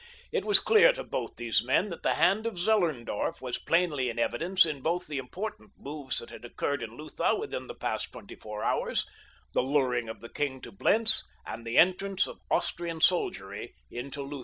It 0.31 0.45
was 0.45 0.59
clear 0.59 0.93
to 0.93 1.03
both 1.03 1.35
these 1.35 1.63
men 1.63 1.89
that 1.89 2.01
the 2.01 2.15
hand 2.15 2.47
of 2.47 2.57
Zellerndorf 2.57 3.39
was 3.39 3.59
plainly 3.59 4.09
in 4.09 4.17
evidence 4.17 4.65
in 4.65 4.81
both 4.81 5.05
the 5.05 5.19
important 5.19 5.73
moves 5.77 6.17
that 6.17 6.31
had 6.31 6.43
occurred 6.43 6.81
in 6.81 6.97
Lutha 6.97 7.35
within 7.35 7.67
the 7.67 7.75
past 7.75 8.11
twenty 8.11 8.33
four 8.33 8.63
hours—the 8.63 9.61
luring 9.61 10.09
of 10.09 10.19
the 10.19 10.29
king 10.29 10.59
to 10.61 10.71
Blentz 10.71 11.23
and 11.45 11.67
the 11.67 11.77
entrance 11.77 12.25
of 12.25 12.39
Austrian 12.49 12.99
soldiery 12.99 13.75
into 13.91 14.23
Lutha. 14.23 14.39